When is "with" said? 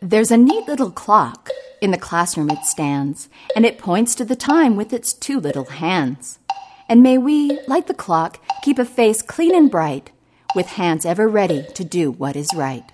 4.76-4.92, 10.54-10.66